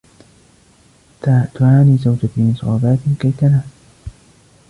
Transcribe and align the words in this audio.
تعاني 1.55 1.97
زوجتي 1.97 2.29
من 2.41 2.53
صعوبات 2.59 2.99
كي 3.21 3.31
تنام. 3.31 3.69